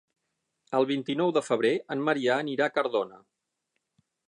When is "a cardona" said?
2.71-3.23